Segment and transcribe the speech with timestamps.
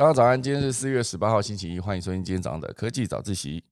[0.00, 3.62] 大家早安，今天是四月十八号星期一，欢迎收听今天早上的科技早自习。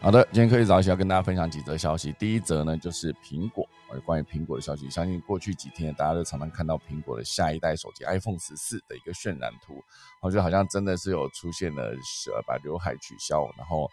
[0.00, 2.12] 好的，今天科技早起要跟大家分享几则消息。
[2.12, 3.67] 第一则呢，就是苹果，
[4.00, 4.88] 关于苹果的消息。
[4.90, 9.82] 相信过去几天，大家都常常看到苹果的下一代手机 iPhone 十四的一个渲染图，
[10.20, 13.90] 我觉得好像真的是有出现了，呃，把刘海取消，然后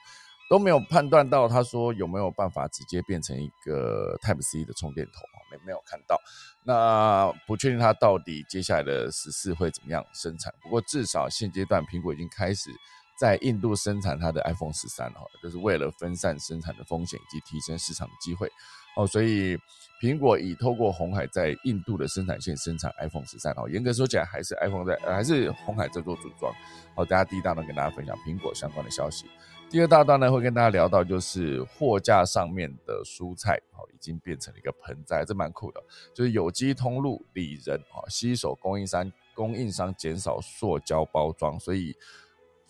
[0.49, 6.19] 都没有判断到他说有没有办法直接变成一个 Type C 的充电头，没没有看到。
[6.63, 10.53] 那不确定它到底接下来的十四会怎么样生产。
[10.61, 12.69] 不过至少现阶段，苹果已经开始。
[13.17, 18.51] 在印度生产它的 iPhone 十三哈，就是为了分散生产的风险以及提升市场的机会
[18.97, 19.57] 哦，所以
[20.01, 26.53] 苹果已透过红海在印度的生产线生产 iPhone 十三哦，严格说起来还是 iPhone 在还是红海在做组装。
[26.93, 29.25] 好，大家第一大段跟大家分享苹果相关的消息，
[29.69, 35.81] 第二大段呢会跟大家聊到就是货架上面的蔬菜哦已经变成了一个盆栽，这蛮酷的，
[36.13, 41.95] 就是有机通路里仁啊携手供应商供应商减少塑胶包装，所以。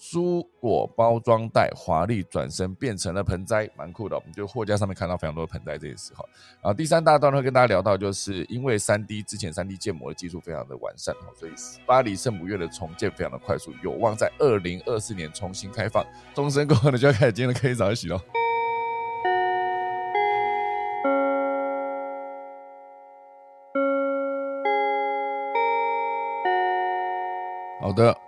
[0.05, 4.15] 蔬果包装袋华丽转身变成了盆栽，蛮酷的。
[4.15, 6.23] 我们就货架上面看到非常多的盆栽这件事哈。
[6.61, 11.53] 然后第三大段会跟大家聊到，就是因为三 D 之前三 D 建模的技术非常的完善哈，所以
[11.87, 16.05] 巴黎圣母院的重建非常的快速，有望在二零二四年重新开放。
[16.35, 18.21] 钟声过后呢，就要开始今天的可以早起喽。
[27.81, 28.24] 好的。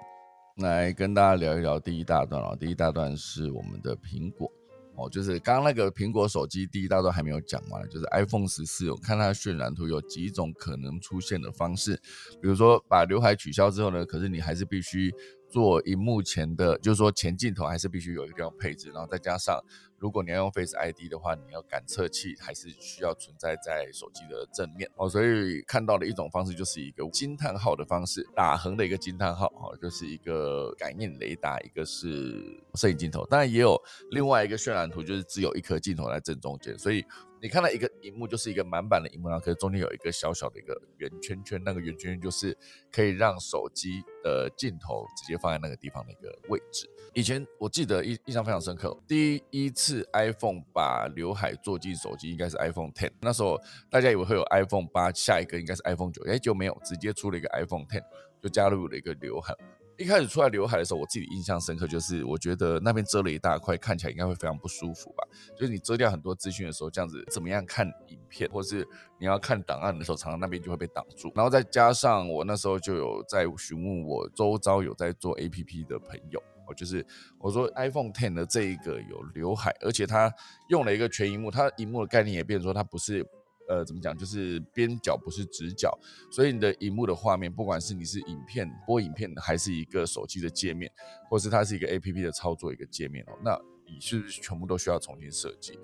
[0.57, 2.57] 来跟大家聊一聊第一大段哦。
[2.59, 4.51] 第一大段是我们的苹果
[4.95, 11.95] 哦，就是刚刚那个苹果手机第一大段还没有讲完，就是 iPhone 十四，我看它的渲染图有几种可能出现的方式，
[12.41, 15.13] 比如说把刘海取消之后呢，可是你还是必须
[15.47, 19.63] 做荧幕前的，就是说前镜头还是必须有一个地方配置，然后再加上。
[19.99, 25.09] 如果你要用 Face ID 的话，你要感测器还是需要存在在手机的正面哦。
[25.09, 33.81] 所以看到的一种方式就是一个惊叹号的方式，打横的一个惊叹号哦，就是一个感应雷达，一个是摄影镜头，当然也有
[34.11, 37.03] 另外一个渲染图，就是只有一颗镜头在正中间，所以。
[37.39, 42.57] 你看到一个荧幕，就是一个满版的荧幕，然后可是中间有一个小小的一个圆圈圈，那个圆圈圈就是
[42.91, 46.89] 可以让手机的镜头直接放在那个地方的一个位置。
[47.13, 53.57] 以前我记得印印象非常深刻，第一次是 iPhone 把刘海做进手机应该是 iPhone Ten，那时候
[53.89, 58.03] 大家以为会有 iPhone 八，下一个应该是 iPhone 九，哎就没有，直接出了一个 iPhone Ten，
[58.41, 59.53] 就加入了一个刘海。
[59.97, 65.23] 一开始出来刘海的时候，我自己印象深刻，就是我觉得那边遮了一大块，看起来应该会非常不舒服吧。
[65.55, 68.87] 就是你遮掉很多资讯的时候，这样子怎么样看影片，或是
[69.19, 71.31] 你要看档案的时候，常常那边就会被挡住。
[71.33, 77.05] 然后再加上我那时候就有在询问我周遭有在做 A P P 的朋友，我就是
[77.39, 80.33] 我说 iPhone Ten 的这一个有刘海，而且它
[80.69, 83.25] 用了一个全荧幕，它荧幕的概念也变说它不是。
[83.69, 84.17] 呃，怎么讲？
[84.17, 85.93] 就是边角不是直角，
[86.31, 90.89] 所以你的荧幕的画面，不管是你是影片播影片，还是一个手机的界面，
[91.29, 95.77] 或是它是一个 A P P 的操作一个界面哦，那你是不是全部都需要重新设计？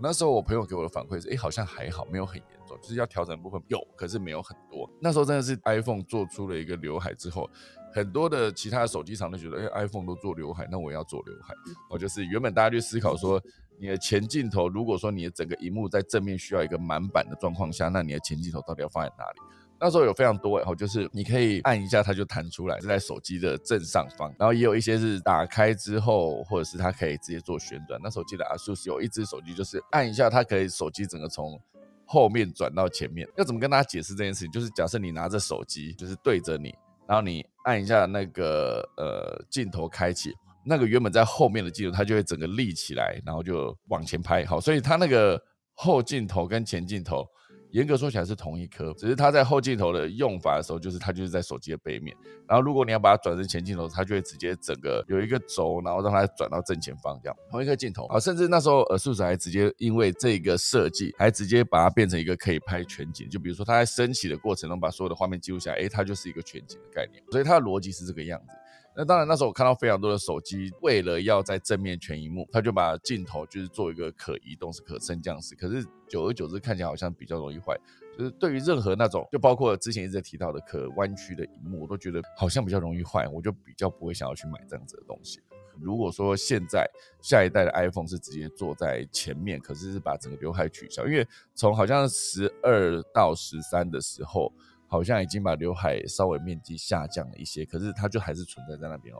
[0.00, 4.90] 那时候我朋友给我的反馈是，哎，好像还好，没有很严重，就是要调整部分有，可是没有很多。
[5.00, 7.48] 那时候真的是 iPhone 做出了一个刘海之后，
[7.92, 11.54] 很多的其他的手机厂都觉得，哎，iPhone 都做刘海，那我要做刘海。
[11.90, 13.42] 哦就是原本大家去思考说。
[13.80, 19.40] 你的前镜头，如果说你的整个荧幕在正面需要一个满版的状况下，那你的前镜头到底要放在哪里？
[19.80, 24.34] 那时候有非常多，然后就是你可以按一下，它就弹出来，是在手机的正上方。
[24.36, 28.00] 然后也有一些是打开之后，或者是它可以直接做旋转。
[28.02, 31.56] 那时候记得 ASUS 有一只手机，就是按一下，它可以手机整个从
[32.04, 33.28] 后面转到前面。
[33.36, 34.50] 要怎么跟大家解释这件事情？
[34.50, 36.74] 就是假设你拿着手机，就是对着你，
[37.06, 40.32] 然后你按一下那个呃镜头开启。
[40.64, 44.44] 那个原本在后面的镜头，它就会整个立起来，然后就往前拍。
[44.44, 45.40] 好，所以它那个
[45.74, 47.26] 后镜头跟前镜头，
[47.70, 52.16] 严格说起来是同一颗，只是它在后镜头的用法的时候，就是它就是在手机的背面。
[52.48, 57.36] 然后如果你要把它转成前镜头，它就会直接整个有一个轴，然后让它转到正前方这样。
[57.50, 63.28] 同一颗镜头啊，甚至那时候呃，数字还直接因为这个设计，还直接把它变成一个可以拍全景。
[63.28, 67.22] 就比如说它在升起的过程中，把所有的画面记录下来，哎，它就是一个全景的概念。
[67.30, 68.54] 所以它的逻辑是这个样子。
[68.98, 75.54] 那当然，那时候我看到非常多的手机，为了要在正面全荧幕，他就把镜头就是做一个可移动式、可升降式。
[75.54, 77.78] 可是久而久之，看起来好像比较容易坏。
[78.18, 85.40] 就是对于任何那种，就包括之前一直提到的可弯曲的荧幕，我都觉得好像比较容易坏，我就比较不会想要去买这样子的东西。
[85.80, 86.84] 如果说现在
[87.22, 91.24] 下一代的 iPhone 是直接坐在前面，可是是把整个刘海取消，因为
[91.54, 94.52] 从好像十二到十三的时候，
[94.88, 99.18] 好像已经把刘海稍微面积下降了一些，可是它就还是存在在那边哦。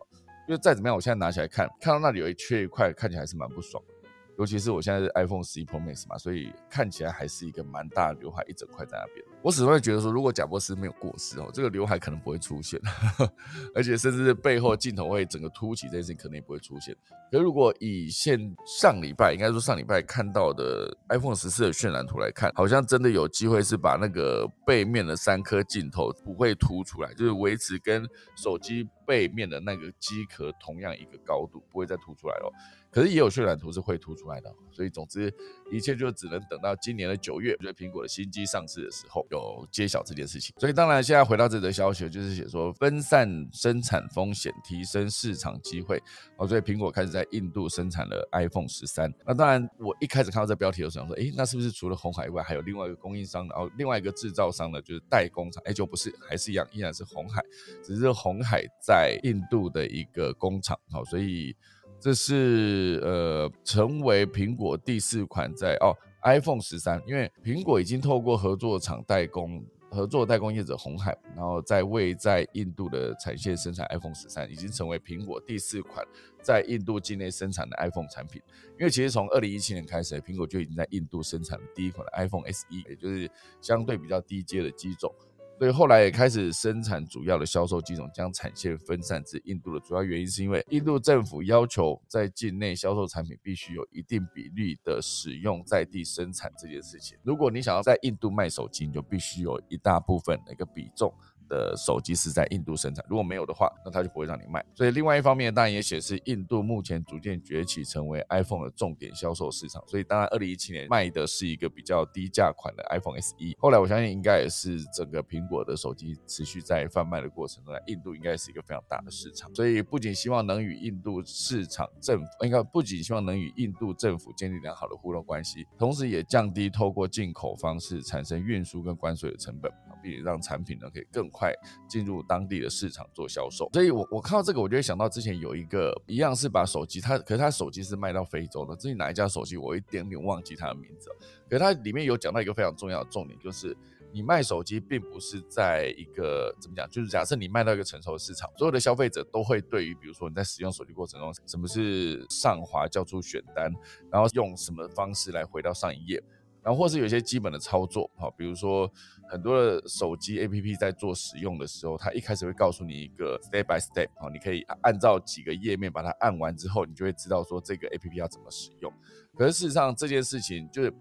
[0.49, 3.95] 因为再怎么样，我现在拿起来看，看到那里有一缺一块，看起来还是蛮不爽的。
[4.39, 9.25] 尤其是我现在是 iPhone 十一 Pro Max 嘛，所以看起来还是一个蛮大的刘海，一整块在那边。
[9.43, 12.81] 我始终会觉得说，如果贾博士没有过世哦，这个刘海可能不会出现，
[13.75, 16.97] 而且甚至背后镜头会整个凸起这件事情可能也不会出现。
[17.33, 32.53] 可如果以现上礼拜，应该说上礼拜看到的 iPhone 十四的渲染图来看，好像真的有机会是把那个背面的三颗镜头不会凸出来，就是维持跟手机背面的那个机壳同样一个高度，不会再凸出来了。
[32.91, 35.35] 可是也有渲染图是会凸出来的，所以总之
[35.71, 40.55] 一切就只能等到今年的九月，就是苹果的新机上市的时候有揭晓这件事情。
[40.59, 46.03] 所以当然现在回到这则消息，就是写说分散生产风险，提升市场机会。
[46.37, 49.13] 哦，所以苹果开始在印度生产了 iPhone 十三。
[49.27, 53.47] 那当然我一开始看到这标题的时候，想说，哎，那是不是除了红海以外，还有另外一个供应商？
[53.49, 55.63] 然后另外一个制造商呢，就是代工厂？
[55.67, 57.43] 哎，就不是，还是一样，依然是红海，
[57.85, 60.79] 只是红海在印度的一个工厂。
[60.91, 61.55] 好，所以。
[62.01, 65.93] 这是呃，成为苹果第四款在哦
[66.23, 76.07] iPhone 十三，因为苹果已经透过合作厂代工，合作代工业者红海，然后在为在印度的产线生产 iPhone 十三，已经成为苹果第四款
[76.41, 78.41] 在印度境内生产的 iPhone 产品。
[78.79, 83.31] 因为其实从二零一七年开始，苹果就已经在印度生产了第一款的 iPhone SE，也就是
[83.61, 85.13] 相对比较低阶的机种。
[85.59, 97.19] 所以后来也开始生产主要的销售机种，将产线分散至印度的主要原因，是因为印度政府要求在境内销售产品必须有一定比例的使用在地生产这件事情。
[97.25, 101.13] 如果你想要在印度卖手机，你就必须有一大部分的一个比重。
[101.49, 104.65] 的手机是在印度生产，如果没有的话，那他就不会让你卖。
[104.75, 109.83] 所以另外一方面，当然也显示印度目前逐渐崛起，成为 iPhone 的重点销售市场。
[109.87, 113.35] 所以当然，二零一七年卖的是一个比较低价款的 iPhone SE。
[113.59, 119.55] 后来我相信应该也是整个苹果的手机持续在贩卖的过程中，印度应该是一个非常大的市场。
[119.55, 129.73] 所以不仅希望能与印度市场政府，应该不仅希望能与印度政府建立良好的互动关系，同时也降低透过进口方式产生运输跟关税的成本。
[130.01, 131.55] 并且让产品呢可以更快
[131.89, 141.09] 进入当地的市场做销售，所以我我看到这个，我就会想到之前有一个一样是把手机，它可是它手机是卖到非洲的，至于哪一家手机，我一点点忘记它的名字。
[141.49, 143.77] 可是它里面有讲到一个非常重要的重点，就是
[144.13, 153.73] 你卖手机并不是在一个怎么讲，就是假设你卖到一个成熟的市场，所有的消费者都会对于比如说你在使用手机过程中，什么是上滑叫出选单，
[154.11, 156.21] 然后用什么方式来回到上一页。
[156.63, 158.91] 然后或是有一些基本的操作，好，比如说
[159.31, 168.93] 很多的手机 APP 在做使用的时候，它一开始会告诉你一个 step by step，好，你可以按照几个页面把它按完之后，你就会知道说这个 APP 要怎么使用。
[169.35, 170.93] 可是事实上这件事情就是，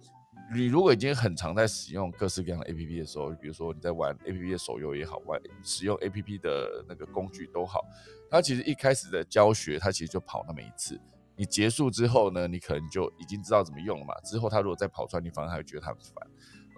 [0.53, 7.81] 你如果已经很常在使用各式各样的 APP 的时候，比如说你在玩 APP 的手游也好，玩使用 APP 的那个工具都好，
[8.29, 10.97] 它其实一开始的教学，它其实就跑那么一次。
[11.37, 14.13] 你结束之后呢，你可能就已经知道怎么用了嘛。
[14.21, 16.27] 之后他如果再跑出来，你反而还会觉得他很烦。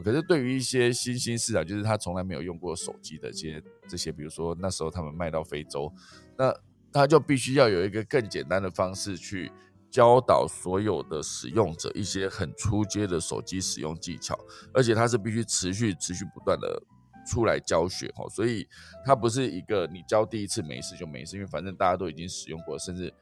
[0.03, 5.91] 可是对于一些新兴市场，就是他从来没有用过手机的这些这些，比如说那时候他们卖到非洲，
[6.37, 6.53] 那
[6.91, 9.51] 他就必须要有一个更简单的方式去
[9.91, 14.39] 教导所有的使用者一些很出阶的手机使用技巧，
[14.73, 16.81] 而且他是必须持续持续不断的
[17.27, 18.25] 出来教学哈。
[18.29, 18.65] 所以
[19.05, 23.13] 它不是一个你教第一次没事就没事，因为反正大家都已经使用过，甚至。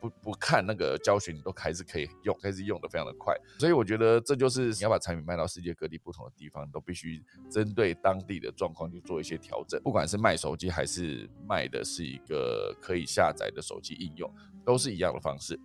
[0.00, 3.34] 不不看那个教学，你都还是可以用，还是用的非常的快。
[3.58, 9.80] 所以我觉得这就是你要把产品卖到世界各地不同的地方，都必须针对当地的状况去做一些调整。
[9.82, 14.30] 不管是卖手机，还是卖的是一个可以下载的手机应用，
[14.64, 15.58] 都是一样的方式。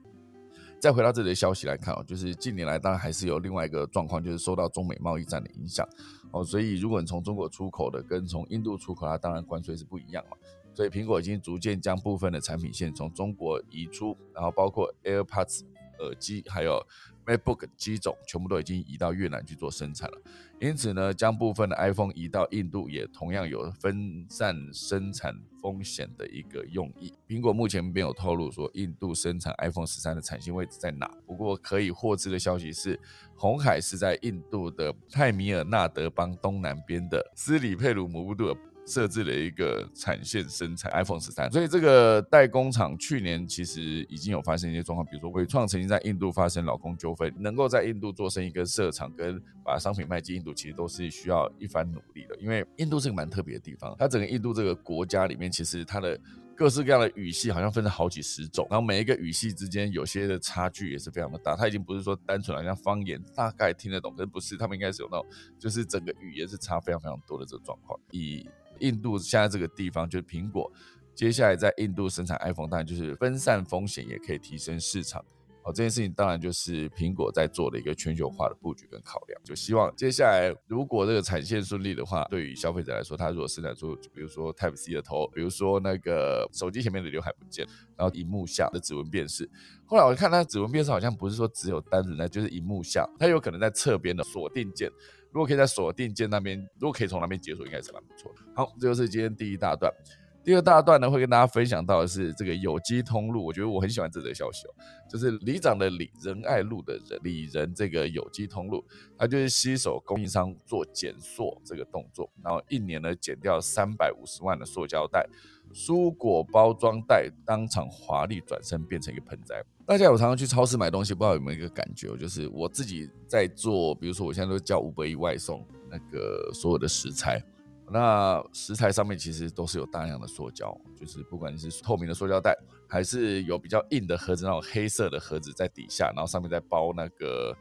[0.80, 5.86] 再回到这里的消息来看哦，就是近年来当然还是有另外一个状况，就是受到中美贸易战的影响
[6.32, 6.42] 哦。
[6.42, 10.38] 所以如果你从中国出口的跟从印度出口，它当然关税是不一样嘛。
[10.80, 15.66] 所以苹果已经逐渐将部分的产品线从中国移出，然后包括 AirPods
[16.00, 16.82] 耳机，还有
[17.26, 20.18] MacBook 机种，全部都已经移到越南去做生产了。
[20.58, 27.14] 因此呢，将部分的 iPhone 移到印度，也同样有分散生产风险的一个用意。
[27.28, 32.98] 苹果目前没有透露说印度生产 iPhone 十三的产线位置在哪，不过可以获知的消息是，
[33.36, 38.58] 红海是在印度的泰米尔纳德邦东南边的斯里佩鲁姆布杜尔。
[38.90, 56.20] 设置了一个产线生产 iPhone 十三，所以这个代工厂去年其实已经有发生一些状况，比如说伟创曾经在印度发生劳工纠纷，能够在印度做生意跟设厂跟把商品卖进印度，其实都是需要一番努力的，因为印度是个蛮特别的地方，它整个印度这个国家里面，其实它的
[56.56, 61.56] 各式各样的语系好像分成好几十种，然后每一个语系之间有些的差距也是非常的大。
[61.56, 65.26] 它已经不是说单纯好像方言大概听得懂，可是不是，他们应该是有那种
[65.58, 67.98] 就是整个语言是差非常非常多的这个状况。
[68.12, 68.46] 以
[68.80, 70.72] 印度现在这个地方就是苹果，
[71.14, 75.24] 接下来在印度生产 iPhone，当然就是分散风险，也可以提升市场。
[75.64, 87.68] 哦，这件事情当然就是苹果在做的一个全球化的布局跟考量，就希望接下来如果这个产线顺利的话，对于消费者来说，他如果生产出比如说 Type C 的头，比如说那个手机前面的刘海不见，
[87.98, 89.50] 然后荧幕下的指纹辨识，
[89.86, 94.90] 后来我看它指纹辨识好像不是说只有单纯的，就是荧幕下，它有可能在侧边的锁定键，
[95.32, 98.42] 如果可以在锁定键那边，如果可以从那边解锁，应该是蛮不错的。
[98.56, 99.94] 好，这就是今天第一大段。
[100.42, 103.46] 第二大段呢，会跟大家分享到的是这个有机通路。
[103.46, 104.74] 我觉得我很喜欢这则消息哦，
[105.08, 108.84] 就是里长的里仁爱路的人里仁这个有机通路，
[109.18, 115.28] 它就是吸手供应商做减塑这个动作，然后一年呢减掉三百五十万的塑胶袋、
[115.74, 119.62] 蔬果包装袋，当场华丽转身变成一个盆栽。
[119.90, 127.44] 大家有常常去超市买东西，不知道有没有一个感觉，就是我自己在做，比如说我现在都叫五百亿外送那个所有的食材。
[127.92, 132.56] 那食材上面其实都是有大量的塑胶，就是不管你是透明的塑胶袋，
[132.88, 137.58] 还是有比较硬的盒子，那种黑色的盒子在底下，然后上面再包那个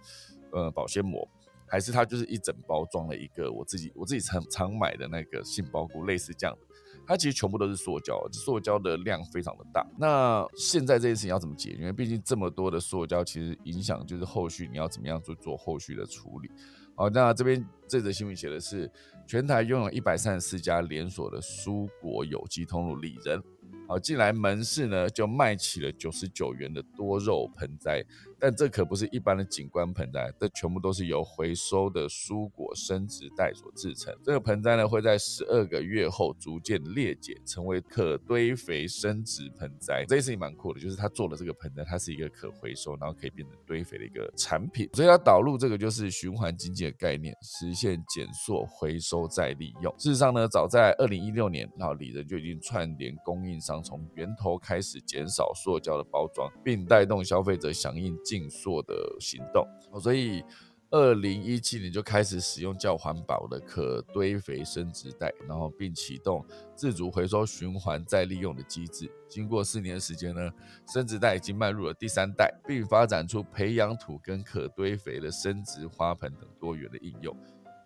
[0.53, 1.27] 呃保鲜膜，
[1.67, 6.68] 还是它就是一整包装了一个我自己我自己常常买的那个杏鲍菇，类似这样的，
[7.09, 9.85] 它其实全部都是塑胶，塑胶的量非常的大。
[9.99, 11.79] 那现在这件事情要怎么解决？
[11.79, 16.51] 因为毕竟这么多的塑胶，其实影响就是后续你要怎么样做做后续的处理。
[16.95, 18.93] 好，那这边这则新闻写的是，
[19.27, 23.43] 全台拥有一百三十四家连锁的蔬果有机通路里人。
[23.89, 28.05] 好，进来门市呢，就卖起了九十九元的多肉盆栽，
[28.39, 34.15] 但这可不是一般的景观盆栽，这全部都是由回收的蔬果生殖袋所制成。
[34.23, 40.05] 这个盆栽呢，会在十二个月后逐渐裂解，成为可堆肥生殖盆栽。
[40.07, 44.87] 这件事情蛮酷的，就是他做的这个盆栽，它是一个可回收，然后可以变成堆肥的一个产品。
[44.93, 49.91] 所以它导入这个就是循环经济的概念，实现减塑、回收再利用。
[49.99, 53.78] 事实上呢，早在二零一六年，然后李仁就已经串联供应商。
[53.83, 59.67] 从源头开始减少塑胶的包装，并带动消费者响应禁塑的行动。
[60.01, 60.45] 所以，
[60.91, 66.45] 二零一七年就开始使用较环保的可堆肥生殖袋，然后并启动
[66.75, 69.11] 自主回收、循环再利用的机制。
[69.29, 70.51] 经过四年时间呢，
[70.87, 77.37] 生殖袋已经迈入了第三代，并发展出培养土跟可堆肥的生殖花盆等多元的应用。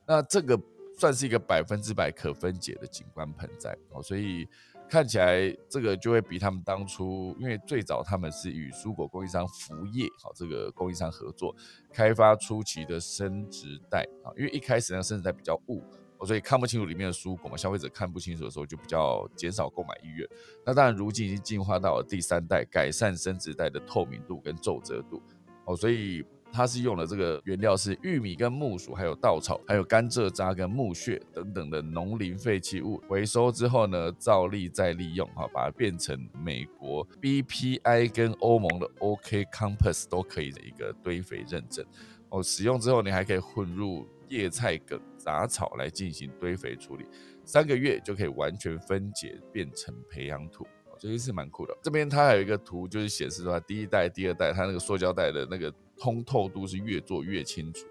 [0.07, 0.57] 那这个
[0.97, 4.49] 算是一个百分之百可分解的景观盆栽哦，所以。
[4.93, 11.57] 看起来这个就会比他们当初，因为最早他们是与蔬果供应商福业好这个供应商合作
[11.91, 15.83] 开发初期的生殖袋啊，因为一开始呢生殖袋比较雾，
[16.27, 20.29] 所以看不清楚里面的蔬果嘛，消费者看不清楚的时候就比较减少购买意愿。
[20.63, 25.23] 那当然如今已经进化到了第三代，改善生殖袋的透明度跟皱褶度
[25.65, 26.23] 哦，所以。
[26.53, 41.83] 它是用了这个原料是玉米跟木薯，还有稻草，还有甘蔗渣跟木屑等等的农林废弃物回收之后呢，造粒再利用，哈，把它变成美国 BPI 跟欧盟的 OK Compass 都可以的一个堆肥认证。
[42.29, 47.07] 哦，使用之后你还可以混入叶菜梗、杂草来进行堆肥处理，
[47.47, 50.67] 三个月就可以完全分解变成培养土。
[50.99, 51.77] 这个是蛮酷的。
[51.83, 55.73] 这边它还有一个图，就是显示说第一代、第二代它那个塑胶袋的那个。
[56.03, 57.87] 通透度是越做越清楚，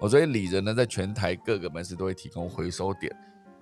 [0.00, 3.12] 哦，所以里人呢，在全台各个门市都会提供回收点，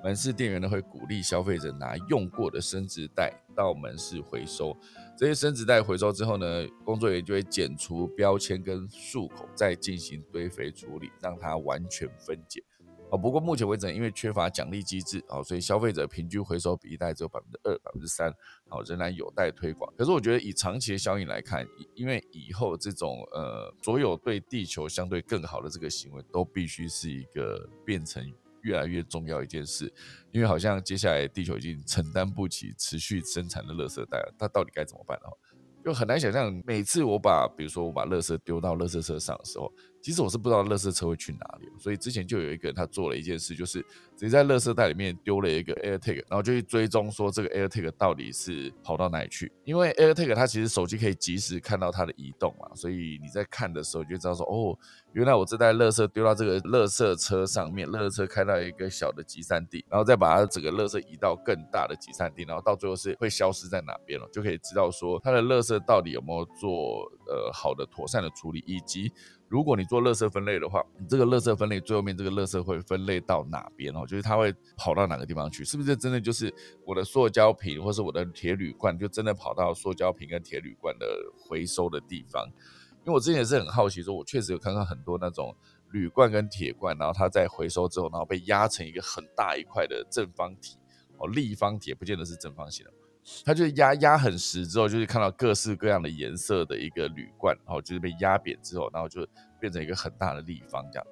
[0.04, 4.76] 门市店员呢会鼓励消费者拿用过的生殖袋到门市回收，
[5.16, 12.62] 这些生殖袋回收之后呢，工作人员就会剪除标签跟束口，再进行堆肥处理，让它完全分解。
[13.08, 18.28] 哦，不过目前为止，因为缺乏奖励机制，哦，所以消费者平均回收比例大概只有百分之二、百分之三，
[18.68, 19.92] 哦，仍然有待推广。
[19.96, 28.28] 可是我觉得以长期的效应来看，因为以后这种呃，所有对地球相对更好的这个行为，都必须是一个变成
[28.62, 29.92] 越来越重要一件事。
[30.32, 35.28] 因为好像接下来地球已经承担不起持续生产的垃圾袋了，它到底该怎么办呢？
[35.84, 39.72] 就很难想象，每次我把比如说我把垃圾丢到垃圾车上的时候。
[40.06, 43.80] 其实我是不知道垃圾车会去哪里，所以之前就有一个人他做了一件事，就是
[44.16, 49.50] 直接在垃圾袋里面丢了一个 AirTag，然后就去追踪说这个 AirTag 到底是跑到哪里去。
[49.64, 54.78] 因为 AirTag 它其实手机可以及时看到它的移动嘛，所以你在看的时候就知道说，哦，
[55.12, 69.12] 原来我这袋垃圾丢到这个垃圾车上面，垃圾车开到一个小的集散地，然后再把它整个垃圾移到更大的集散地，然后到最后是会消失在哪边了，就可以知道说它的垃圾到底有没有做呃好的妥善的处理，以及。
[69.48, 74.04] 如果你做垃圾分类的话，你这个垃圾分类最后面这个垃圾会分类到哪边哦？
[74.06, 75.64] 就是它会跑到哪个地方去？
[75.64, 76.52] 是不是真的就是
[76.84, 81.06] 我的塑胶瓶或是我的铁铝罐，就真的跑到塑胶瓶跟铁铝罐的
[81.38, 82.44] 回收的地方？
[83.04, 85.54] 因为我之前也是很好奇，说我确实有看到很多那种
[85.92, 90.76] 铝罐跟铁罐，然后它在回收之后，然后被压成一个很大一块的正方体
[91.18, 92.92] 哦，立方体不见得是正方形的。
[93.44, 99.26] 它就是压压很实之后，就是看到各式各样的颜色的一个铝罐，然后就是被压扁之后，然后就
[99.58, 101.06] 变成一个很大的立方这样。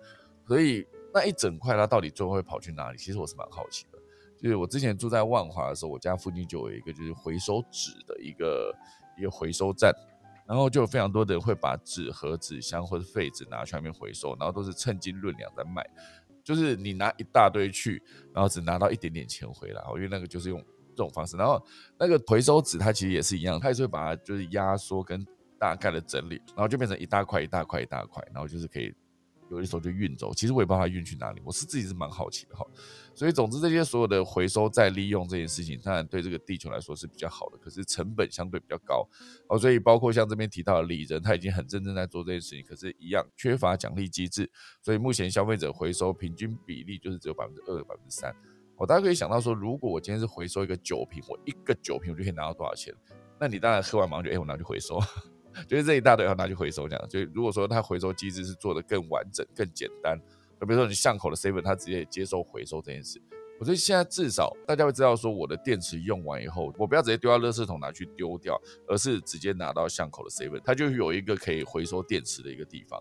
[0.47, 2.97] 所以那一整块它到底最后会跑去哪里？
[2.97, 3.99] 其实我是蛮好奇的。
[4.38, 8.73] 就是我之前住在万华的时候，我家附近就有一个就是回收纸的一个
[9.18, 9.92] 一个回收站，
[10.47, 15.85] 然后就有非常多的人会把纸盒、纸箱或者废纸拿去那边回收，然后都是称斤论两在卖。
[16.44, 18.00] 就是你拿一大堆去，
[18.33, 20.64] 然后只拿到一点点钱回来，因为那个就是用。
[20.95, 21.63] 这种方式，然后
[21.99, 25.27] 那个回收纸它其实也是一样，它也是会把它就是压缩跟
[25.59, 28.95] 大概的整理，然后就变成一大块一大块一大块，然后就是可以
[29.51, 30.33] 有的时候就运走。
[30.35, 32.67] 其实我也不知道它运去哪里，我是自己是蛮好奇的哈。
[33.15, 39.09] 所以总之这些所有的回收再利用这件事情，当然对这个地球来说是比较好的，可是成本相对比较高
[39.49, 39.59] 哦。
[39.59, 44.51] 所以包括像这边提到的李人，他已经很认真在做这件事情，可是一样缺乏奖励机制，
[44.83, 48.35] 所以目前消费者回收平均比例就是只有百分之二百分之三。
[48.76, 52.93] 我大家可以想到说，如果我今天是回收一个酒瓶，我一个酒瓶我就可以拿到多少钱？
[53.38, 54.99] 那你当然喝完马上就哎，我拿去回收，
[55.69, 57.09] 就是这一大堆要拿去回收这样。
[57.09, 60.19] 就如果说它回收机制是做的更完整、更简单，
[60.61, 63.23] 就比如说你巷口的 seven，它直接接受回收这件事。
[63.61, 73.00] 我觉得现在至少大家会知道说，我的电池用完以后，我不要直接丢到垃圾桶拿去丢掉，而是直接拿到巷口的 seven，它就有一个可以回收电池的一个地方。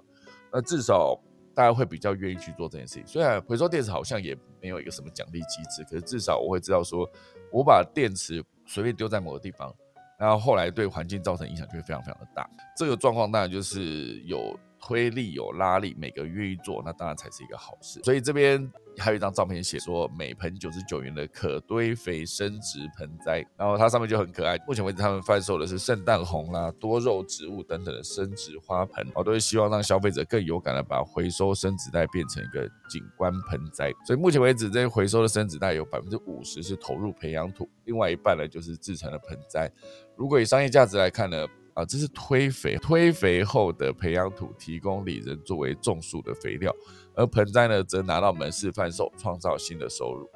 [0.52, 1.20] 那至少。
[1.56, 3.06] 大家会比较愿意去做这件事情。
[3.06, 7.10] 虽然回收电池好像也没有一个什么奖励机制，可是至少我会知道说，
[7.52, 9.74] 我把电池随便丢在某个地方，
[10.18, 12.50] 然后后来对环境造成影响就会非常非常的大。
[12.78, 18.02] 这个状况当然就是有推力、有拉力，每个愿意做，那当然才是一个好事。
[18.04, 18.72] 所以这边。
[18.98, 24.58] 还有一张照片，写说每盆九十九元的可堆肥生殖盆栽，然后它上面就很可爱。
[24.68, 33.92] 目前为止，他们贩售的是圣诞红啦、多肉植物等等的生殖花盆，哦，都是希望让消费者更有感的把回收生殖袋变成一个景观盆栽。
[34.06, 39.72] 所以目前为止，这些回收的生殖袋有百分之五十是投入培养土，另外一半呢就是制成了盆栽。
[40.16, 41.46] 如果以商业价值来看呢？
[41.74, 46.72] 啊，这是推肥，推肥后的培养土提供里人作为种树的肥料，
[47.16, 50.30] 而盆栽呢，则拿到门市贩售，创造新的收入。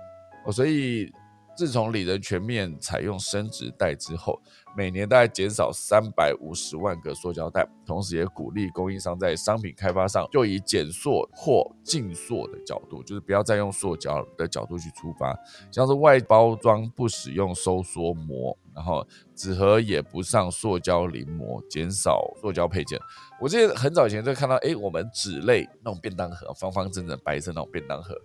[0.45, 1.11] 哦，所以。
[1.57, 4.39] 自从里仁全面采用生殖袋之后，
[4.75, 15.35] 每年大概减少三百五十万个塑胶袋，同时也鼓励供应商在商品开发上就以减塑或净塑的角度，就是不要再用塑胶的角度去出发，
[15.71, 22.99] 像是外包装不使用收缩膜，然后纸盒也不上塑胶临膜，减少塑胶配件。
[23.41, 28.15] 我记得很早以前就看到，哎，我们纸类那种便当盒，方方正正白色那种便当盒，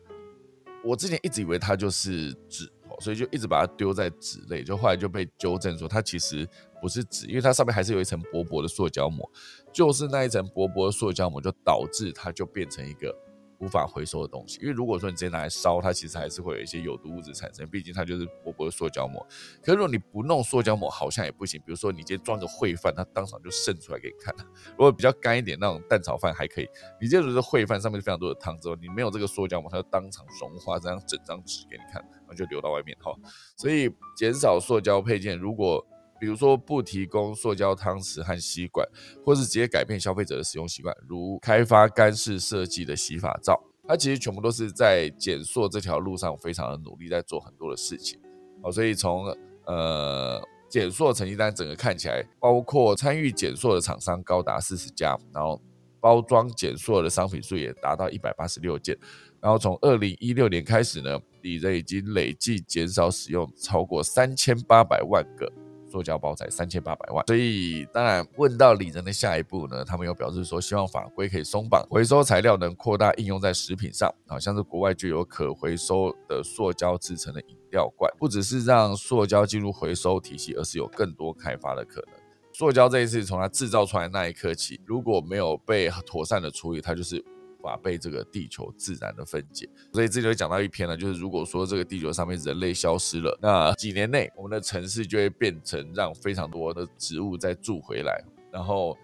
[0.84, 2.70] 我之前一直以为它就是纸。
[3.00, 6.48] 所以就一直把它丢在纸类，就后来就被纠正说它其实
[6.80, 9.28] 不是纸，因为它上面还是有一层薄薄的塑胶膜，
[9.72, 13.14] 就是那一层薄薄的塑胶膜就导致它就变成一个。
[13.62, 19.24] 无法回收的东西，因为如果说你直接拿来烧，它其实还是会有一些有毒物质产生，毕竟它就是薄薄的塑胶膜。
[19.62, 21.60] 可是如果你不弄塑胶膜，好像也不行。
[21.64, 24.34] 比如说你今天装个烩饭，它当场就渗出来给你看。
[24.76, 26.68] 如果比较干一点那种蛋炒饭还可以，
[27.00, 33.14] 你今天如果烩饭上面非常多的汤之后，你没有这个塑胶膜，它就当场融化这样整张纸给你看，然后就流到外面哈。
[33.56, 35.86] 所以减少塑胶配件，如果
[36.22, 38.88] 比如说不提供塑胶汤匙和吸管，
[39.26, 48.20] 或是直接改变消费者的使用习惯，如开发干式设计的洗发皂，它其实全部都是在减塑这条路上非常的努力，在做很多的事情。
[48.62, 55.60] 好，所以从呃减塑成绩单整个看起来，包括参与减塑的厂商高达四十家，然后
[55.98, 58.96] 包装减塑的商品数也达到一百八十六件，
[59.40, 65.52] 然后从二零一六年开始呢，李仁已经累计减少使用超过三千八百万个。
[65.92, 82.14] 塑胶包材三千八百万，所以当然问到李仁的下一步呢，他们又表示说，希望法规可以松绑，回收材料能扩大应用在食品上，好像是国外就有可回收的塑胶制成的饮料罐，不只是让塑胶进入回收体系，而是有更多开发的可能。
[82.54, 87.22] 塑胶这一次从它制造出来那一刻起，如果没有被妥善的处理，它就是。
[87.62, 98.22] 法被这个地球自然的分解，所以这里就讲到一篇呢，就是如果说这个地球上面人类消失了，那几年内我们的城市就会变成让非常多的植物再住回来，
[98.52, 98.98] 然后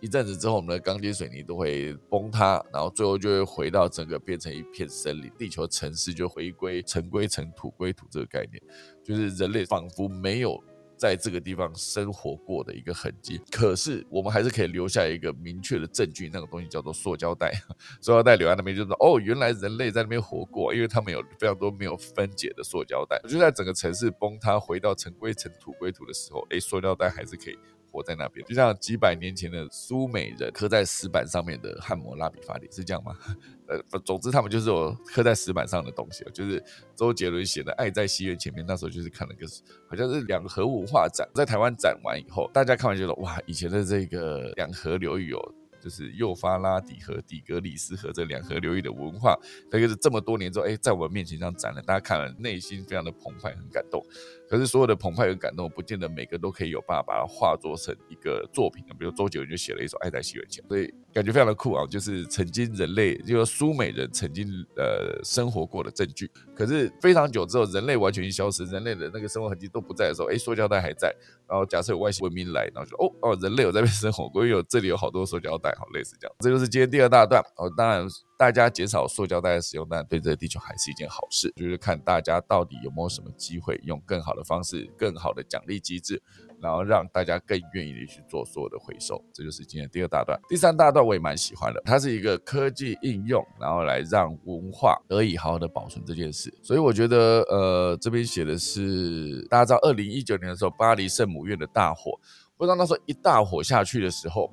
[0.00, 8.62] 一阵子之后，我们的钢筋水泥都会崩塌，然后最后就会回到整个变成一片森林，地球城市就回归尘归尘土归土这个概念，
[9.02, 10.62] 就是人类仿佛没有
[10.98, 13.40] 在这个地方生活过的一个痕迹。
[13.50, 17.52] 可是我们还是可以留下一个明确的证据，那个东西叫做塑胶袋。
[18.02, 23.20] 塑胶袋留在那边，就是哦，原来人类在那边活过，因为他们有非常多没有分解的塑胶袋。
[23.28, 27.58] 就在整个城市崩塌、回到尘归尘、土归土的时候，哎，塑胶袋还是可以。
[27.98, 33.14] 活在那边，就像几百年前的苏美人刻在石板上面的汉谟拉比法典是这样吗？
[33.68, 36.62] 呃，总之他们就是有刻在石板上的东西就是
[36.94, 39.46] 周杰伦写的《爱在西元前面》，那时候就是看了个
[39.88, 45.54] 好像是两河文化展，在台湾展完以后，大家看完觉得哇，以前的这个两河流域哦。
[45.80, 49.38] 就是幼发拉底河、底格里斯河这两河流域的文化，
[49.70, 54.04] 那个是这么多年之后，哎，在我们面前这样展了，大家看了内心非常的澎湃，很感动。
[54.48, 61.86] 可是所有的澎湃和感动，不见得每个都可以有办法把它化作成一个作品比如周杰伦就写了一首《爱在西元前》，所以感觉非常的酷啊！
[61.86, 66.30] 就是曾经人类，就是苏美人曾经呃生活过的证据。
[66.54, 71.14] 可是非常久之后，人类完全消失，人类的那个生活痕迹都不在的时候，哎，塑胶袋还在。
[71.48, 76.36] 然后假设有外星文明来，然后就哦哦，人类有在边生活过，有这里有好多塑胶袋，好类似这样。
[76.40, 77.72] 这就是今天第二大段哦。
[77.76, 78.06] 当然，
[78.38, 81.52] 大家减少塑胶袋的使用，但对这个地球还是一件好事。
[81.56, 86.22] 就是看大家到底有没有什么机会，用更好的方式、更好的奖励机制，
[86.62, 89.20] 然后让大家更愿意的去做所有的回收。
[89.34, 90.38] 这就是今天第二大段。
[90.48, 96.56] 第三大段我也蛮喜欢的，它是一个科技应用，然后来让文化得以好好的保存这件事。
[96.62, 101.48] 所以我觉得，呃，这边写的是，大家知道，二零一九年的时候，巴黎圣母。
[101.48, 102.12] 院的大火，
[102.58, 104.52] 不知道那时候一大火下去的时候，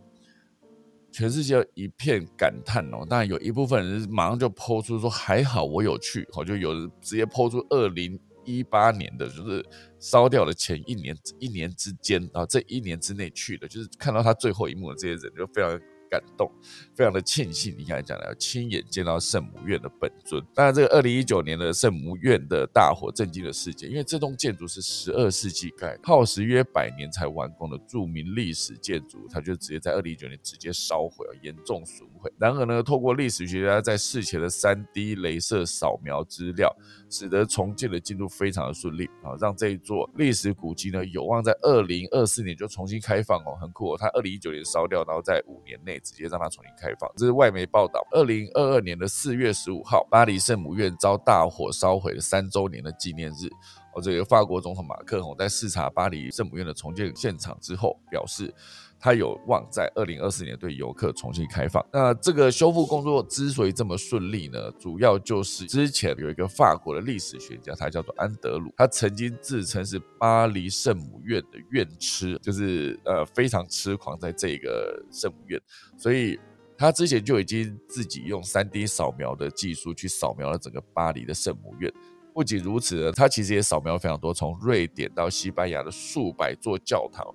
[1.15, 3.05] 全世界一片感叹哦。
[3.09, 9.65] 当然有一部分人马上就抛出说还好我有去，哦，就有人直接抛出二零一八年的，就是
[9.97, 15.79] 烧掉的前一年一年之间啊，这一年之内去的，就是看到他最后一幕的这些人就非常。
[16.15, 16.49] 感动，
[16.95, 17.75] 非常的庆幸。
[17.77, 20.41] 你刚才讲的，亲眼见到圣母院的本尊。
[20.53, 32.31] 当然，这个二零一九年的圣母院的大火震惊了世界，因为这栋建筑是十二世纪盖，耗时约百年才完工的著名历史建筑，它就直接在二零一九年直接烧毁，严重损毁。
[32.39, 36.73] 然而呢，透过历史学家在事前的三 D 镭射扫描资料，
[37.15, 43.97] 使得重建的进度非常的顺利啊，让这一座历史古迹呢有望在二零二四年就重新开放哦，很酷哦。
[43.99, 45.95] 它二零一九年烧掉，然后在五年内。
[46.05, 48.05] 直接让它重新开放，这是外媒报道。
[48.11, 53.47] 二零二二年的四月十五号，巴黎圣母院遭大火烧毁了三周年的纪念日。
[53.95, 58.53] 哦，这个法国总统马克龙在视察巴黎圣母院的重建现场之后，表示
[58.99, 61.85] 他有望在二零二四年对游客重新开放。
[61.91, 75.61] 那这个修复工作之所以这么顺利呢，主要就是之前有一个法国的历史学家，他叫做安德鲁，他曾经自称是巴黎圣母院的院痴，就是呃非常痴狂在这个圣母院，
[75.97, 76.39] 所以
[76.77, 81.93] 他之前就已经自己用三 D 扫描的技术去扫描了整个巴黎的圣母院。
[82.33, 87.25] 不仅如此呢，他其实也扫描了非常多，从瑞典到西班牙的数百座教堂，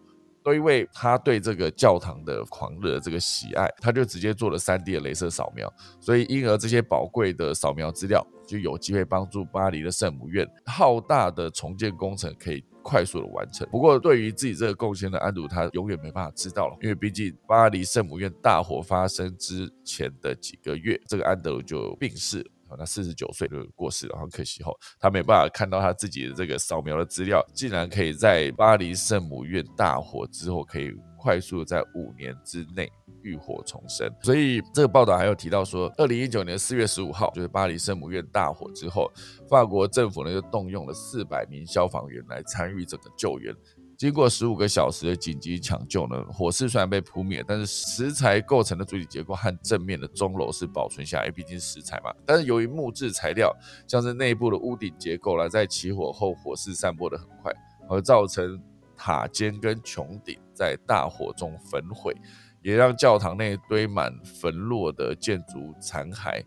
[0.43, 13.69] 都因为他对这个教堂的狂热这个喜爱，他就直接做了三 D 的镭射扫描，所以因而这些宝贵的扫描资料就有机会帮助巴黎的圣母院浩大的重建工程可以快速的完成。
[13.71, 22.45] 不过，对于自己这个贡献的安茹，他永远没办法知道了，因为毕竟巴黎圣母院大火发生之前的几个月，这个安德鲁就病逝。
[22.79, 32.91] 那四十九岁就过世了，很可惜哈，他没办法看到他自己的这个扫描的资料，竟然可以在巴黎圣母院大火之后，可以快速在五年之内
[33.23, 34.11] 浴火重生。
[34.23, 39.11] 所以这个报道还有提到说，二零一九年四月十五号，就是巴黎圣母院大火之后，
[39.49, 43.55] 法国政府呢就动用了四百名消防员来参与整个救援。
[44.01, 52.11] 经过十五个小时的紧急抢救呢，火势虽然被扑灭，但是石材构成的主体结构和正面的钟楼是保存下来，毕竟石材嘛。
[52.25, 53.55] 但是由于木质材料，
[53.87, 57.53] 像是内部的屋顶结构啦，在起火后火势散播的很快，
[57.91, 58.59] 而造成
[58.97, 62.17] 塔尖跟穹顶在大火中焚毁，
[62.63, 66.43] 也让教堂内堆满焚落的建筑残骸。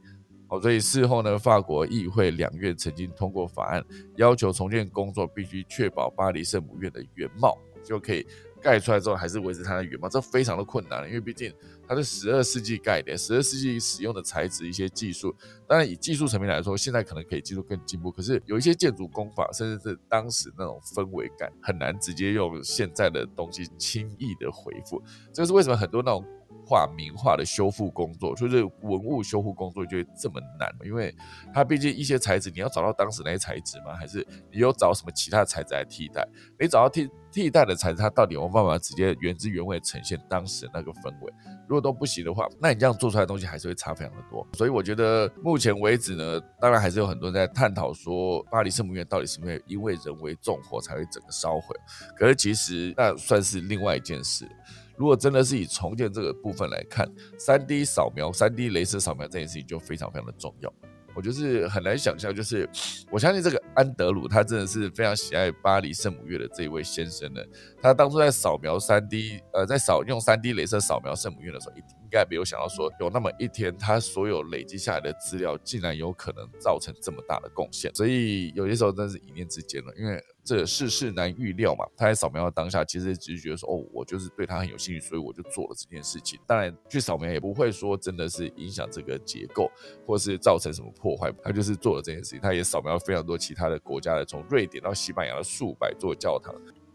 [0.62, 3.84] 所以事后呢，法国议会两院曾经通过法案，
[4.18, 8.26] 要求重建工作必须确保巴黎圣母院的原貌，就可以
[8.62, 11.54] 盖出来之后还是维持它的原貌，这非常的困难，因为毕竟
[11.88, 15.36] 它是十二世纪盖的，十二世纪使用的材质、一些技术，
[15.68, 25.02] 当然以技术层面来说，现在可能可以技术更进步，可是有一些建筑工法，甚至是当时那种氛围感，很难直接用现在的东西轻易的回复。
[25.34, 26.24] 这是为什么很多那种。
[26.66, 31.14] 化、名画的修复工作，就是文物修复工作就会这么难，因为
[31.54, 33.94] 它毕竟一些材质你要找到当时那些材质吗？
[34.00, 36.26] 还是你有找什么其他材质来替代？
[36.58, 41.34] 没找到替替代的材质，它到底有没有办法直接原汁原味呈现当时那个氛围？
[41.74, 44.48] 如果都不行的话，那你这样做出来的东西还是会差非常的多。
[44.54, 51.76] 所以我觉得目前为止呢，当然还是有很多人在探讨说，巴黎圣母院到底是不是因为人为纵火才会整个烧毁？
[52.16, 54.48] 可是其实那算是另外一件事。
[54.96, 60.72] 如果真的是以重建这个部分来看，三 D 扫描、三 D 镭射扫描这件事情就非常非常的重要。
[61.16, 62.68] 我就是很难想象，就是
[63.12, 67.42] 我相信这个安德鲁他真的是非常喜爱巴黎圣母院的这一位先生呢。
[67.82, 77.94] 他当初在扫描三 D，呃，在扫用三 D 镭射扫描圣母院的时候，一滴该没有想到说有那么一天，他所有累积下来的资料竟然有可能造成这么大的贡献。
[77.96, 80.24] 所以有些时候真是一念之间了，因为。
[80.46, 86.38] 这世事难预料嘛，他在扫描的当下，其实只是觉得说，哦，我就是对他很有兴趣，所以我就做了这件事情。
[86.46, 89.72] 当然，去扫描也不会说真的是影响这个结构，
[90.06, 92.42] 或是造成什么破坏，他就是做了这件事情。
[92.42, 96.54] 他也扫描了非常多其他的国家的，从瑞典到西班牙的数百座教堂。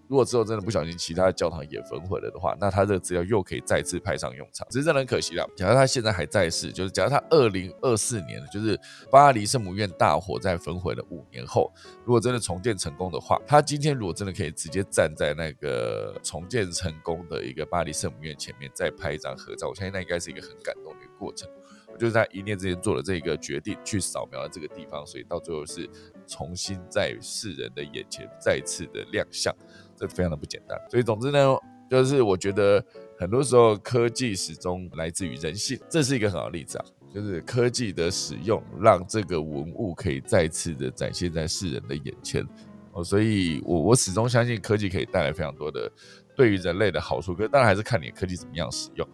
[0.08, 4.66] 如果之后真的不小心其他的教堂也焚毁了的话，那他这个资料又可以再次派上用场。
[4.70, 5.46] 只是真的很可惜了。
[5.54, 8.78] 假如他现在还在世，就是假如他二零二四年，就是
[9.10, 11.70] 巴黎圣母院大火在焚毁了五年后，
[12.04, 21.46] 如果真的重建成功的话，他今天如果真的可以直接站在那个重建成功的一个巴黎圣母院前面，再拍一张合照，我相信那应该是一个很感动的一个过程。
[21.92, 25.88] 我就是在一念之间做了这个决定，去扫描了这个地方，所以到最后是
[26.26, 29.54] 重新在世人的眼前再次的亮相。
[29.98, 31.56] 这非常的不简单，所以总之呢，
[31.90, 32.84] 就是我觉得
[33.18, 42.46] 很多时候科技始终来自于人性，这是一个很好的例子啊，就是科技的使用让这个文物可以再次的展现在世人的眼前
[42.92, 45.90] 哦，所以我我始终相信科技可以带来非常多的
[46.36, 49.08] 对于人类的好处，可是当然还是看你科技怎么样使用。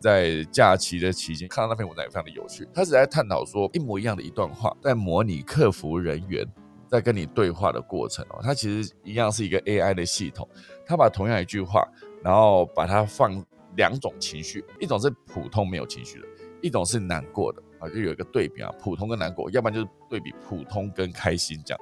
[0.00, 6.44] 在假期的期间看到那篇文章也非常的有趣，他是在探讨说一模一样的一段话，在模拟客服人员。
[6.92, 10.46] 在跟你对话的过程哦，它其实一样是一个 AI 的系统，
[10.84, 11.88] 它把同样一句话，
[12.22, 13.42] 然后把它放
[13.76, 16.26] 两种情绪，一种是普通没有情绪的，
[16.60, 21.80] 一种是难过的啊，就有一个对比啊，普通跟难过，要不然就是对比普通跟开心这样。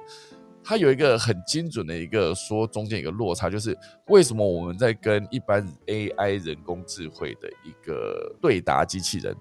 [0.63, 9.35] 它有一个很精准的一个说中间一个落差，就是为什么我们在跟一般 AI 人工智慧的一个对答机器人，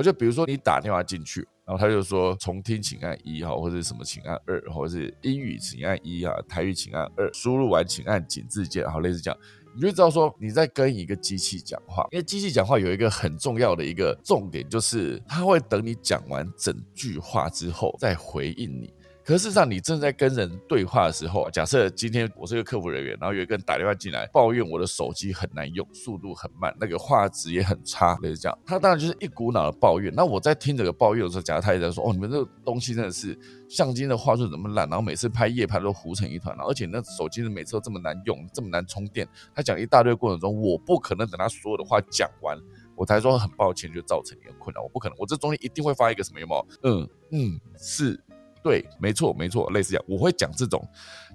[0.00, 1.46] 我就比如说你打电话进去。
[1.66, 9.38] 然后他就说重听请按一哈，或者什么请按二，或者是英语请按一啊，台语请按二，输入完请按井字键，好类似这样，
[9.76, 18.92] 你就知道说你在跟一个机器讲话，因为机器讲话有一个很重要的一个重点，就是它会等你讲完整句话之后再回应你。
[19.22, 30.12] 可事实上，你正在跟人对话的时候，假设今天我是一个客服人员，然后有一个人打电话进来抱怨我的手机很难用，速度很慢，那个画质也很差，类似这样，他当然就是一股脑的抱怨。
[30.14, 39.28] 那我在听这个抱怨的时候，假如他也在说，哦，你们这个东西真的是相机的画质怎么烂，然后每次拍夜拍都糊成一团，而且那手机的每次都这么难用，这么难充电。
[39.54, 42.58] 他讲一大堆过程中，我不可能等他所有的话讲完，
[42.96, 44.82] 我才说很抱歉，就造成你的困扰。
[44.82, 46.66] 我不可能，我这中间一定会发一个什么有有？
[46.82, 48.18] 嗯嗯，是。
[48.62, 50.86] 对，没错，没错，类似这样，我会讲这种，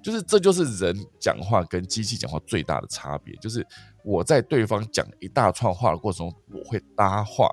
[0.02, 3.66] 就是这就是人讲话跟机器讲话最大的差别，就是。
[4.08, 7.50] 我在对方讲一大串话的过程中，我会搭话。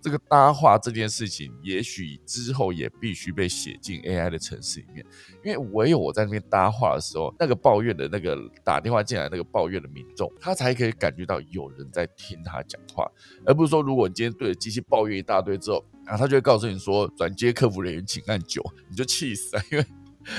[0.00, 5.04] 这个搭话这件事情，也许之后也必须被写进 AI 的城市里面，
[5.44, 13.10] 因为唯有我在那边搭话的时候，那个抱怨的那个打电话进来那个抱怨的民众，他才可以感觉到有人在听他讲话，
[13.44, 19.84] 而不是说，如果你今天对着机器抱怨一大堆之后，然后他就会告诉你说，转接客服人员请按九，你就气死了，因为。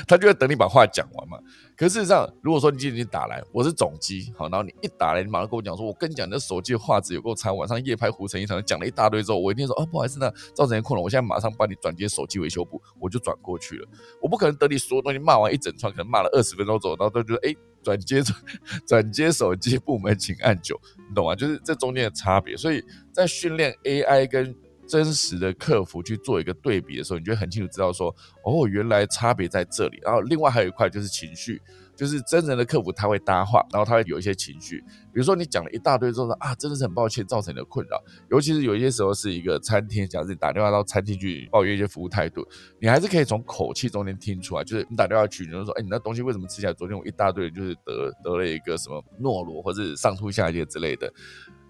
[0.06, 1.40] 他就会等你把话讲完嘛。
[1.78, 13.88] 可事实上，如果说你今天打来，我是总机，好，然后你一打来，你马上跟我讲说，我跟你讲，你的手机画质有够差，晚上夜拍糊成一团，讲了一大堆之后，我一定说，啊，不好意思，那造成困扰，我现在马上帮你转接手机维修部，我就转过去了。
[14.22, 18.22] 我不可能等你所有东西骂完一整串，可能骂了二十分钟左右，然后都觉得，哎，转接
[18.86, 20.78] 转接手机部门请按九，
[21.08, 21.34] 你懂吗？
[21.34, 22.58] 就是这中间的差别。
[22.58, 24.54] 所以在训练 AI 跟
[24.88, 30.00] 真实的客服去做一个对比的时候，你就会很清楚知道说，哦，原来差别在这里。
[30.02, 31.62] 然后另外还有一块就是情绪，
[31.96, 34.80] 就是真人的客服他会搭话，然后他会有一些情绪。
[35.12, 38.02] 比如说你讲了一大堆之后说啊，真的是很抱歉造成你的困扰。
[38.30, 42.48] 尤其是有一些时候是一个餐厅，假设你打电话到餐厅去抱怨一些服务态度，
[42.80, 46.74] 你还是可以从口气中间听出来，就是你打电话去，你就说，哎，你那东西为什么吃起来？
[46.74, 51.12] 昨天我一大堆就是得得了一个什么诺罗或者上吐下泻之类的。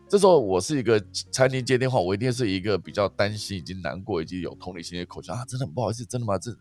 [0.09, 0.97] 这时候我是一个
[1.31, 6.37] 餐厅接电话，我一定是一个比较担心、已经难过、以及有同理心的口气啊，真的很不好意思，真的吗？
[6.37, 6.55] 这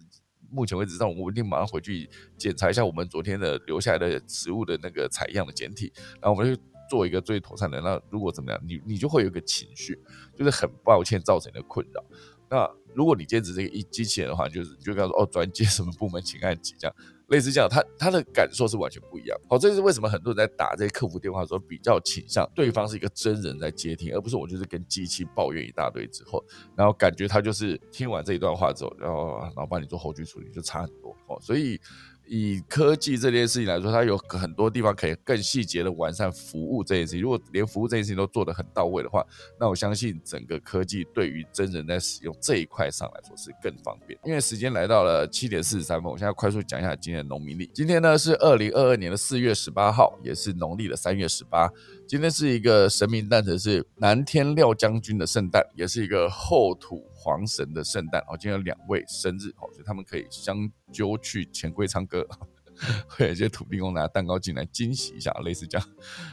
[0.51, 7.81] 目前为止，让我一定马上回去检查一下我们昨天的留下来的食物的那个采样的简体，然后我们就做一个最妥善的。
[7.81, 9.97] 那如果怎么样，你你就会有一个情绪，
[10.37, 12.05] 就是很抱歉造成的困扰。
[12.51, 16.97] 那如果你兼职这个一机器人的话，就是你就跟他说哦，转接什么部门，请按几这样，
[17.29, 19.39] 类似这样，他他的感受是完全不一样。
[19.49, 26.45] 好，这是为什么很多人在打这些客服电话的时候，比较倾向对方是一个真人在接听，而不是我就是跟机器抱怨一大堆之后，
[26.77, 31.81] 然后感觉他就是听完这一段话之后，然后然后帮你做后续处理，就差很多哦，所以。
[32.29, 37.23] 以科技这件事情来说，它有很多地方可以更细节的完善服务这件事情。
[37.23, 39.25] 如果连服务这件事情都做得很到位的话，
[39.59, 44.19] 那我相信整个科技对于真人在使用这一块上来说是更方便。
[44.25, 47.71] 因为时间来到了七点四十三分，我现在快速讲一下今天的农民历。
[47.73, 51.71] 今天呢是二零二二年的四月十八号，也是农历的三月十八。
[52.09, 58.21] 今天是一个神明诞辰，是南天廖将军的圣诞，也是一个后土皇神的圣诞。
[58.29, 62.25] 哦，今天有两位生日，哦，所以他们可以相揪去钱柜唱歌，
[63.09, 65.89] 会有一些土地公拿蛋糕进来惊喜一下，类似这样。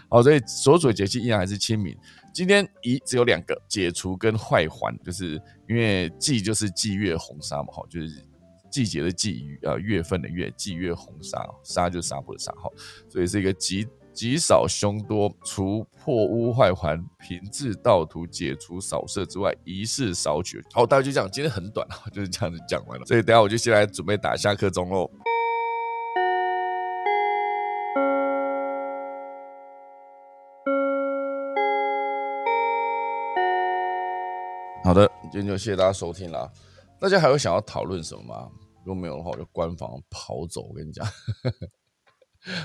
[0.10, 1.98] 好，所以所属的节气依然还是清明。
[2.32, 8.24] 今天一只有两个解除跟坏还，就是因为季就是季月红沙嘛，哈，就是
[8.70, 12.70] 季节的季，呃，月份的月，季月红沙，沙就是纱布的纱，哈，
[13.10, 13.88] 所以是一个吉。
[14.14, 20.64] 极少凶多，除破屋坏环，平治道途，解除扫射之外，一事少取。
[20.72, 23.06] 好，大家就这样，今天很短啊， 就是这样子讲完了。
[23.06, 25.10] 所以等下我就先来准备打下课钟喽。
[34.84, 36.52] 好的，今天就谢谢大家收听了。
[37.00, 38.50] 大家还有想要讨论什么吗？
[38.86, 40.62] 如果没有的话，我就关房跑走。
[40.62, 41.06] 我跟你讲。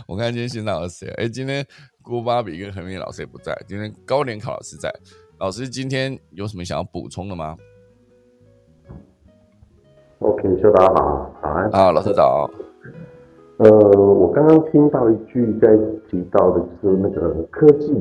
[0.06, 1.08] 我看今天现场有谁？
[1.16, 1.64] 哎，今天
[2.02, 3.56] 郭芭比跟何明老师也不在。
[3.66, 4.92] 今天高联考老师在。
[5.38, 7.56] 老师今天有什么想要补充的吗
[10.18, 11.70] ？OK，秀大家好，早安。
[11.70, 12.50] 啊，老师早。
[13.58, 15.76] 呃，我刚刚听到一句在
[16.08, 17.92] 提到的就是那个科技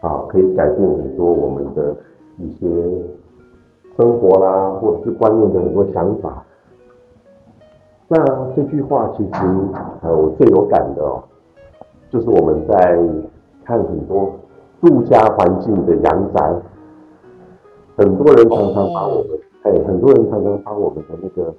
[0.00, 1.96] 啊，可以改变很多我们的
[2.38, 2.66] 一些
[3.96, 6.44] 生活啦，或者是观念的很多想法。
[8.12, 8.18] 那
[8.56, 9.30] 这句话其实，
[10.02, 11.22] 呃，我最有感的哦，
[12.10, 12.98] 就是我们在
[13.64, 14.32] 看很多
[14.80, 16.54] 住家环境的阳宅，
[17.96, 21.54] 很多人常常把我们，哎，很多人常常把我们的那个，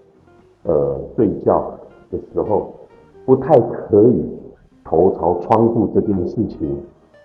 [0.64, 1.72] 呃，睡觉
[2.12, 2.74] 的时候
[3.26, 4.38] 不太可以
[4.84, 6.78] 头朝窗户这件事情，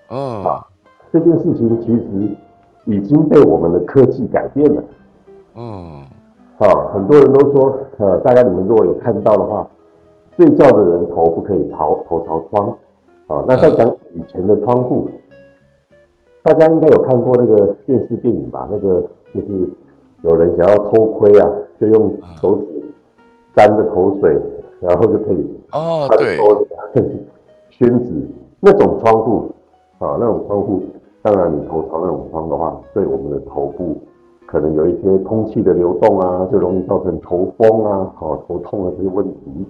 [0.06, 0.64] 啊，
[1.12, 2.28] 这件事情其实
[2.84, 4.84] 已经被我们的科技改变了，
[5.56, 6.05] 嗯。
[6.58, 9.68] 啊，很多人都说，呃，大家你们如果有看到的话，
[10.36, 12.68] 睡觉的人头不可以朝头朝窗，
[13.26, 15.06] 啊，那在讲以前的窗户，
[16.42, 18.66] 大家应该有看过那个电视电影吧？
[18.70, 19.02] 那个
[19.34, 19.68] 就是
[20.22, 21.46] 有人想要偷窥啊，
[21.78, 22.82] 就用手指
[23.54, 24.40] 沾着口水，
[24.80, 26.38] 然后就可以哦，对，
[27.68, 28.12] 宣纸
[28.60, 29.50] 那种窗户，
[29.98, 30.82] 啊，那种窗户，
[31.20, 33.94] 当然你头朝那种窗的话，对我们的头部。
[34.46, 39.66] 可能有一些空气的流动啊，就容易造成头风啊、好头痛啊这些问题。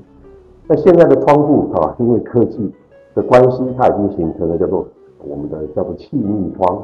[0.68, 2.70] 那现在的窗户啊，因为科技
[3.14, 4.86] 的关系，它已经形成了叫做
[5.26, 6.82] 我们的叫做气密窗。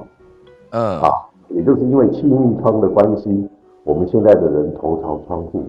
[0.71, 1.11] 嗯，啊，
[1.51, 3.49] 也就是因为气密窗的关系，
[3.85, 5.63] 我们现在的人头朝窗户，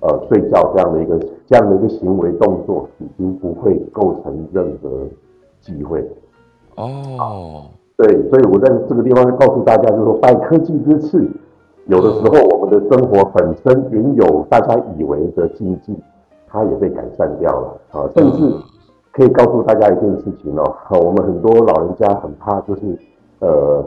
[0.00, 4.88] 呃，睡觉这样的一个这样的一个行为动作，已经不会构成任何
[5.60, 6.02] 忌讳。
[6.76, 7.64] 哦，
[7.96, 11.28] 对，所以我在这个地方告诉大家，就是说拜科技之赐。
[11.86, 15.96] 有的时候，我们的生活本身原有大家以为的禁忌，
[16.48, 18.10] 它也被改善掉了啊。
[18.14, 18.52] 甚至
[19.12, 22.98] 可以告诉大家一件事情哦，我们很多老人家很怕，就是
[23.38, 23.84] 呃，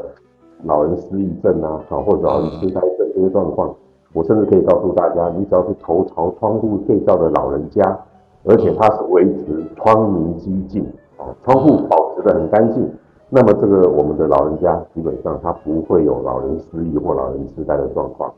[0.64, 3.76] 老人失忆症啊，啊，或者老人痴呆症这些状况。
[4.14, 8.00] 我甚至可以告诉大家，你只要是头朝窗户睡觉的老人家，
[8.46, 10.84] 而且他是维持窗明几净
[11.18, 12.90] 啊，窗户保持的很干净。
[13.32, 18.34] 那么这个我们的老人家基本上他不会有老人失忆或老人痴呆的状况，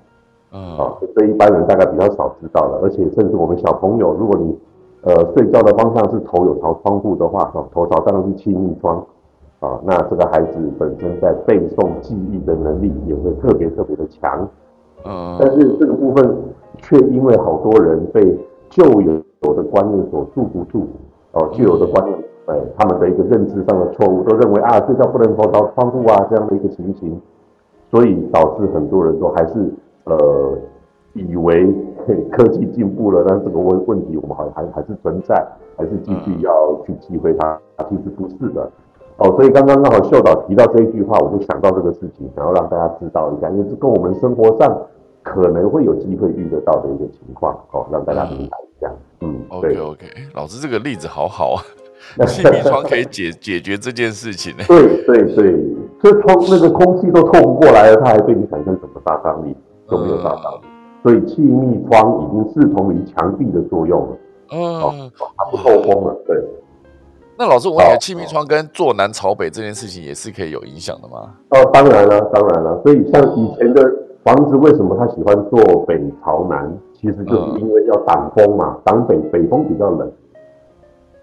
[0.51, 2.81] 嗯，啊，这一般人大概比较少知道了。
[2.83, 4.57] 而且甚至我们小朋友，如果你
[5.03, 8.97] 呃睡觉的方向是头有朝窗户的话，哈，头朝当然是气密窗，
[9.61, 14.45] 啊，那这个孩子本身在背诵记忆的能力也会特别特别的强，
[15.05, 16.35] 嗯，但是这个部分
[16.77, 18.37] 却因为好多人被
[18.69, 20.85] 旧有的观念所束缚住，
[21.31, 22.19] 哦，旧有的观念。
[22.47, 27.21] 哎，他们的一个认知上的错误，都认为啊，睡觉不能头朝窗户啊，这样的一个情形，
[27.89, 29.71] 所以导致很多人都还是
[30.05, 30.57] 呃，
[31.13, 31.71] 以为
[32.31, 35.35] 科技进步了，但这个问问题我们好像还还是存在，
[35.77, 36.51] 还是继续要
[36.85, 38.69] 去忌讳它，其实不是的。
[39.17, 44.75] 哦，所以刚刚刚好秀导提到这一句话，我就想到这个事情，想要让大家知道一下，因为这跟我们生活上
[45.21, 48.91] 可能会有机会遇得到的一个情况，哦，让大家明白一下。
[49.19, 51.61] 嗯，OK OK，老师这个例子好好啊。
[52.27, 54.63] 气密窗可以解 解决这件事情呢。
[54.67, 59.55] 对对对，这窗那个空气都透不过来了，它还对你产生什么杀伤力？
[59.87, 60.67] 都没有杀伤力。
[61.03, 64.17] 所以气密窗已经视同于墙壁的作用了。
[64.51, 66.15] 嗯，它不透风了。
[66.27, 66.37] 对。
[67.37, 71.33] 那老师，我问你，气密窗跟坐南朝北这件事情也是可以有影响的吗？
[71.49, 72.79] 哦，当然了，当然了。
[72.83, 73.81] 所以像以前的
[74.23, 76.71] 房子，为什么他喜欢坐北朝南？
[76.93, 80.11] 其实就是因为要挡风嘛，挡北北风比较冷。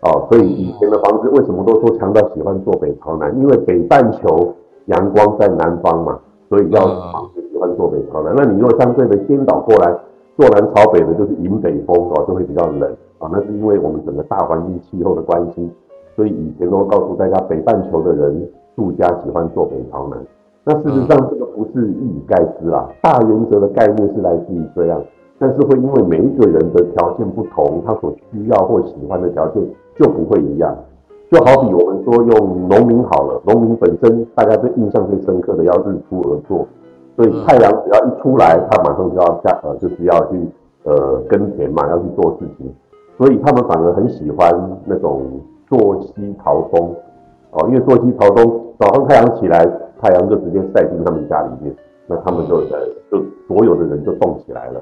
[0.02, 3.36] 哦，所以以前的房子为什么都说强调喜欢坐北朝南？
[3.38, 4.54] 因为北半球
[4.86, 6.18] 阳光在南方嘛，
[6.48, 6.80] 所以要
[7.12, 8.32] 房子喜欢坐北朝南。
[8.36, 9.92] 那你如果相对的颠倒过来，
[10.36, 12.88] 坐南朝北的，就是迎北风哦，就会比较冷
[13.18, 13.28] 啊。
[13.32, 15.68] 那是因为我们整个大环境气候的关系。
[16.14, 20.18] 所以以前都告诉大家，北半球的人住家喜欢坐北朝南。
[20.64, 22.88] 那事实上，这个不是一以概之啦。
[23.00, 25.00] 大原则的概念是来自于这样，
[25.38, 29.62] 但是会因为每一个人的条件不同，他所需要或喜欢的条件
[29.96, 30.76] 就不会一样。
[31.30, 36.66] 就好比我们说用农民好了，农民本身大家最印象最深刻的要日出而作，
[37.16, 40.40] 所以太阳只要一出来，他马上就要下呃，就是要去
[40.84, 42.72] 呃耕田嘛，要去做事情，
[43.16, 44.50] 所以他们反而很喜欢
[44.84, 45.22] 那种。
[45.70, 46.96] 坐西朝东，
[47.50, 49.66] 哦，因为坐西朝东，早上太阳起来，
[50.00, 51.76] 太阳就直接晒进他们家里面，
[52.06, 52.78] 那他们就在，
[53.12, 54.80] 就所有的人就动起来了。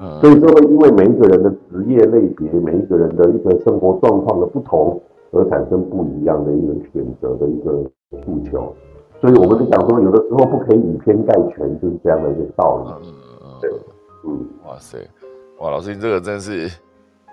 [0.00, 5.00] 嗯，所以说会因为每一个人的职业类别，每一个人的一个生活状况的不同，
[5.32, 7.72] 而产生不一样的一个选择的一个
[8.24, 8.74] 诉求。
[9.20, 13.08] 所以我们就讲说，有的时候不可以以偏概全，就是这样的一个道理。
[13.08, 13.70] 嗯嗯嗯，对，
[14.26, 14.98] 嗯，哇塞，
[15.60, 16.70] 哇，老师你这个真是。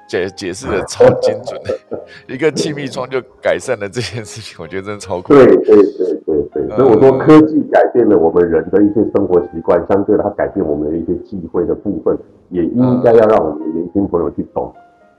[0.07, 1.59] 解解释的超精准
[1.89, 1.99] 的，
[2.31, 5.33] 一个气密窗就改善了这件事情，我觉得真的超酷。
[5.33, 6.21] 对对对
[6.53, 12.17] 对对，所以我说科技改变了我们人的一些生活习惯，相对它改变我们的一些忌讳的部分，
[12.49, 14.73] 也应该要让我们的年轻朋友去懂。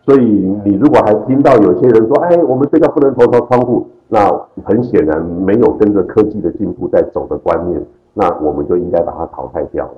[0.05, 0.24] 所以
[0.64, 4.31] 你如果还听到有些人说，哎，我们睡觉不能投窗窗户，那
[4.64, 9.95] 很显然没有跟着科技的进步在走的观念，那我们就应该把它淘汰掉了，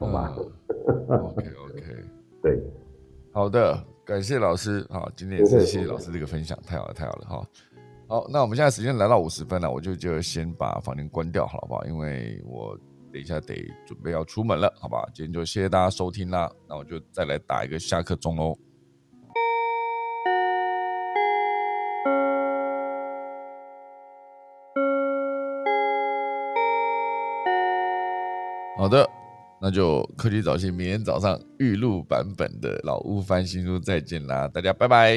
[0.00, 0.32] 好吧
[0.86, 1.82] ？OK OK，
[2.42, 2.60] 对，
[3.32, 3.76] 好的。
[4.06, 7.42] 感谢老师，好，今天也是谢谢老师这个分享，太好了，太好了，哈，
[8.08, 11.84] 好，那我们现在时间来到五十分了，我就就先把房间关掉，好不好？
[11.86, 12.78] 因为我
[13.12, 13.54] 等一下得
[13.84, 15.04] 准备要出门了，好吧？
[15.12, 18.56] 今天就谢谢大家收听啦，那我就再来打一个下课钟喽。
[28.76, 29.08] 好的。
[29.58, 35.16] 那就科技早起，明天早上预录版本的老屋翻新书再见啦，大家拜拜。